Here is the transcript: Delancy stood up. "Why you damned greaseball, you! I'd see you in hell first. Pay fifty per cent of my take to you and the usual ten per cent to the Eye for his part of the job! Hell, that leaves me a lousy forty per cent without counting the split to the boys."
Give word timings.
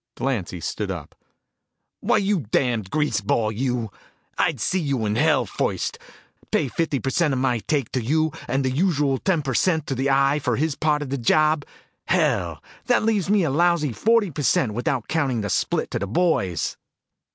Delancy 0.15 0.59
stood 0.61 0.89
up. 0.89 1.13
"Why 1.99 2.17
you 2.17 2.39
damned 2.49 2.89
greaseball, 2.89 3.51
you! 3.51 3.91
I'd 4.35 4.59
see 4.59 4.79
you 4.79 5.05
in 5.05 5.15
hell 5.15 5.45
first. 5.45 5.99
Pay 6.49 6.69
fifty 6.69 6.97
per 6.99 7.11
cent 7.11 7.35
of 7.35 7.39
my 7.39 7.59
take 7.59 7.91
to 7.91 8.01
you 8.01 8.31
and 8.47 8.65
the 8.65 8.71
usual 8.71 9.19
ten 9.19 9.43
per 9.43 9.53
cent 9.53 9.85
to 9.85 9.93
the 9.93 10.09
Eye 10.09 10.39
for 10.39 10.55
his 10.55 10.73
part 10.73 11.03
of 11.03 11.11
the 11.11 11.19
job! 11.19 11.65
Hell, 12.07 12.63
that 12.87 13.03
leaves 13.03 13.29
me 13.29 13.43
a 13.43 13.51
lousy 13.51 13.93
forty 13.93 14.31
per 14.31 14.41
cent 14.41 14.73
without 14.73 15.07
counting 15.07 15.41
the 15.41 15.51
split 15.51 15.91
to 15.91 15.99
the 15.99 16.07
boys." 16.07 16.77